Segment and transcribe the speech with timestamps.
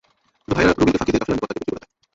[0.35, 1.99] কিন্তু ভাইয়েরা রুবীলকে ফাঁকি দিয়ে কাফেলার নিকট তাঁকে বিক্রি করে দেয়।